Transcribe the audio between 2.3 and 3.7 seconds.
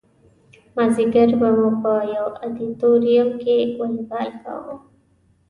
ادیتوریم کې